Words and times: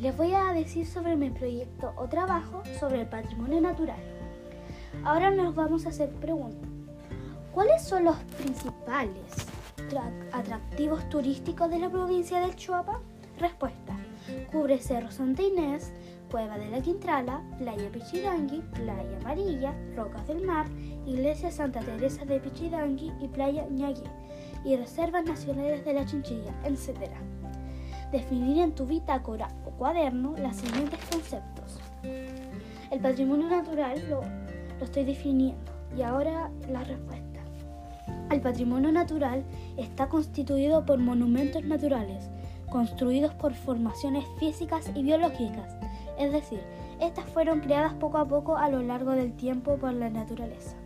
les 0.00 0.16
voy 0.16 0.32
a 0.32 0.52
decir 0.54 0.86
sobre 0.86 1.14
mi 1.14 1.28
proyecto 1.28 1.92
o 1.96 2.08
trabajo 2.08 2.62
sobre 2.78 3.02
el 3.02 3.06
patrimonio 3.06 3.60
natural. 3.60 4.00
Ahora 5.04 5.30
nos 5.30 5.54
vamos 5.54 5.84
a 5.84 5.90
hacer 5.90 6.08
preguntas. 6.14 6.68
¿Cuáles 7.52 7.84
son 7.84 8.04
los 8.04 8.16
principales 8.38 9.46
atractivos 10.32 11.06
turísticos 11.10 11.68
de 11.68 11.80
la 11.80 11.90
provincia 11.90 12.40
del 12.40 12.56
Chuapa? 12.56 13.00
Respuesta. 13.38 13.96
Cubre 14.50 14.78
Cerro 14.78 15.10
Santa 15.10 15.42
Inés, 15.42 15.92
Cueva 16.30 16.56
de 16.58 16.70
la 16.70 16.80
Quintrala, 16.80 17.42
Playa 17.58 17.90
Pichidangui, 17.90 18.62
Playa 18.72 19.18
Amarilla, 19.20 19.74
Rocas 19.96 20.26
del 20.28 20.46
Mar, 20.46 20.66
Iglesia 21.06 21.50
Santa 21.50 21.80
Teresa 21.80 22.24
de 22.24 22.40
Pichidangui 22.40 23.12
y 23.20 23.28
Playa 23.28 23.66
Ñagué, 23.68 24.04
y 24.64 24.76
reservas 24.76 25.24
nacionales 25.24 25.84
de 25.84 25.92
la 25.92 26.06
Chinchilla, 26.06 26.54
etc. 26.64 27.10
Definir 28.12 28.58
en 28.58 28.74
tu 28.74 28.86
bitácora 28.86 29.48
o 29.64 29.70
cuaderno 29.70 30.34
los 30.36 30.56
siguientes 30.56 30.98
conceptos. 31.10 31.78
El 32.90 33.00
patrimonio 33.00 33.48
natural 33.48 33.98
lo, 34.08 34.22
lo 34.78 34.84
estoy 34.84 35.04
definiendo 35.04 35.72
y 35.96 36.02
ahora 36.02 36.50
la 36.68 36.82
respuesta. 36.82 37.40
El 38.30 38.40
patrimonio 38.40 38.92
natural 38.92 39.44
está 39.76 40.08
constituido 40.08 40.84
por 40.86 40.98
monumentos 40.98 41.64
naturales, 41.64 42.30
construidos 42.68 43.34
por 43.34 43.54
formaciones 43.54 44.24
físicas 44.38 44.90
y 44.94 45.02
biológicas, 45.02 45.76
es 46.18 46.32
decir, 46.32 46.60
estas 47.00 47.24
fueron 47.26 47.60
creadas 47.60 47.94
poco 47.94 48.18
a 48.18 48.28
poco 48.28 48.56
a 48.56 48.68
lo 48.68 48.82
largo 48.82 49.12
del 49.12 49.32
tiempo 49.32 49.76
por 49.76 49.92
la 49.94 50.10
naturaleza, 50.10 50.76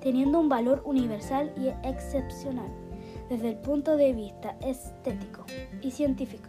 teniendo 0.00 0.40
un 0.40 0.48
valor 0.48 0.82
universal 0.84 1.52
y 1.56 1.68
excepcional 1.86 2.70
desde 3.28 3.50
el 3.50 3.56
punto 3.56 3.96
de 3.96 4.12
vista 4.12 4.56
estético 4.60 5.46
y 5.80 5.90
científico, 5.90 6.48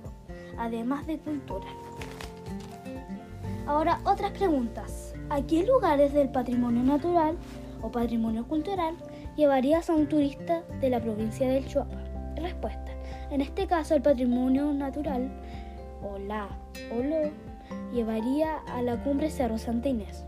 además 0.57 1.07
de 1.07 1.17
cultura. 1.19 1.67
Ahora 3.65 3.99
otras 4.05 4.31
preguntas. 4.31 5.13
¿A 5.29 5.41
qué 5.41 5.65
lugares 5.65 6.13
del 6.13 6.29
patrimonio 6.29 6.83
natural 6.83 7.37
o 7.81 7.91
patrimonio 7.91 8.45
cultural 8.45 8.95
llevarías 9.35 9.89
a 9.89 9.93
un 9.93 10.07
turista 10.07 10.63
de 10.81 10.89
la 10.89 10.99
provincia 11.01 11.47
del 11.47 11.65
Chuapa? 11.65 11.97
Respuesta. 12.35 12.91
En 13.31 13.41
este 13.41 13.65
caso 13.67 13.95
el 13.95 14.01
patrimonio 14.01 14.73
natural 14.73 15.31
o 16.03 16.17
la 16.19 16.49
o 16.91 17.01
lo 17.01 17.31
llevaría 17.93 18.57
a 18.67 18.81
la 18.81 19.01
cumbre 19.01 19.31
Cerro 19.31 19.57
Santa 19.57 19.89
Inés. 19.89 20.25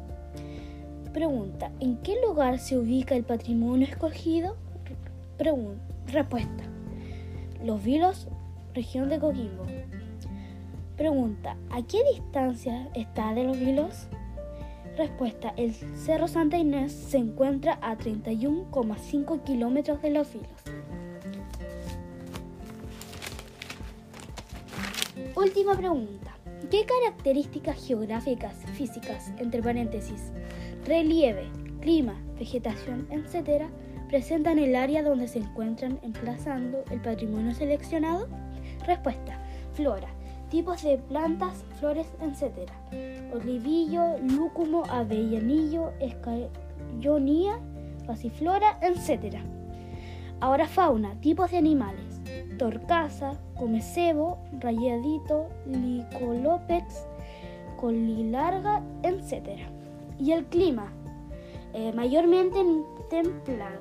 Pregunta, 1.14 1.72
¿en 1.80 1.98
qué 1.98 2.16
lugar 2.26 2.60
se 2.60 2.78
ubica 2.78 3.16
el 3.16 3.24
patrimonio 3.24 3.88
escogido? 3.88 4.56
respuesta, 6.08 6.64
Los 7.64 7.84
Vilos, 7.84 8.28
región 8.76 9.10
de 9.10 9.20
Coquimbo. 9.20 9.66
Pregunta, 10.98 11.56
¿a 11.72 11.82
qué 11.82 12.04
distancia 12.14 12.90
está 12.94 13.34
de 13.34 13.46
Los 13.46 13.58
Vilos? 13.58 14.08
Respuesta, 14.98 15.54
el 15.58 15.74
Cerro 15.74 16.28
Santa 16.28 16.58
Inés 16.58 16.92
se 16.92 17.18
encuentra 17.18 17.80
a 17.82 17.98
31,5 17.98 19.44
kilómetros 19.44 20.02
de 20.02 20.10
Los 20.10 20.32
Vilos. 20.34 20.50
Última 25.36 25.76
pregunta. 25.76 26.36
¿Qué 26.70 26.86
características 26.86 27.86
geográficas, 27.86 28.56
físicas, 28.74 29.32
entre 29.38 29.62
paréntesis, 29.62 30.32
relieve, 30.86 31.48
clima, 31.80 32.22
vegetación, 32.38 33.08
etcétera, 33.10 33.70
presentan 34.10 34.60
el 34.60 34.76
área 34.76 35.04
donde 35.04 35.28
se 35.28 35.40
encuentran 35.40 36.00
emplazando 36.04 36.84
el 36.90 37.02
patrimonio 37.02 37.54
seleccionado? 37.54 38.28
Respuesta: 38.86 39.40
flora, 39.74 40.08
tipos 40.50 40.84
de 40.84 40.98
plantas, 40.98 41.64
flores, 41.80 42.08
etcétera, 42.22 42.74
olivillo, 43.34 44.18
lúcumo, 44.20 44.84
avellanillo, 44.90 45.92
escayonía, 46.00 47.60
pasiflora, 48.06 48.78
etcétera. 48.82 49.42
Ahora 50.40 50.68
fauna, 50.68 51.16
tipos 51.22 51.52
de 51.52 51.58
animales 51.58 52.16
torcaza, 52.58 53.34
comecebo, 53.56 54.40
rayadito, 54.60 55.50
licolópex, 55.66 57.06
colilarga, 57.78 58.82
etc. 59.04 59.60
Y 60.20 60.32
el 60.32 60.46
clima, 60.46 60.92
eh, 61.74 61.92
mayormente 61.94 62.64
templado. 63.10 63.80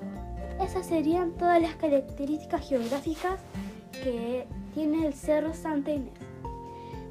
Esas 0.61 0.87
serían 0.87 1.33
todas 1.33 1.61
las 1.61 1.75
características 1.77 2.69
geográficas 2.69 3.41
que 3.93 4.34
el 5.05 5.15
Cerro 5.15 5.53
Santa 5.55 5.91
Inés. 5.91 6.13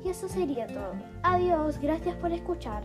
Y 0.04 0.10
eso 0.10 0.28
sería 0.28 0.68
todo. 0.68 0.94
Adiós, 1.24 1.80
gracias 1.80 2.16
por 2.18 2.32
escuchar. 2.32 2.84